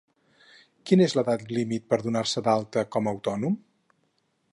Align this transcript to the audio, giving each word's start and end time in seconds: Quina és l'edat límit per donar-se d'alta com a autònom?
Quina 0.91 1.03
és 1.09 1.13
l'edat 1.17 1.43
límit 1.57 1.85
per 1.91 1.99
donar-se 2.05 2.43
d'alta 2.47 2.85
com 2.97 3.07
a 3.07 3.13
autònom? 3.13 3.61